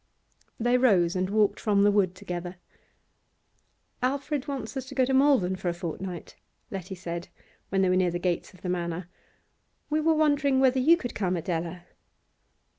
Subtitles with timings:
[0.59, 2.55] They rose and walked from the wood together.
[4.01, 6.35] 'Alfred wants us to go to Malvern for a fortnight,'
[6.71, 7.27] Letty said,
[7.69, 9.07] when they were near the gates of the Manor.
[9.91, 11.83] 'We were wondering whether you could come, Adela?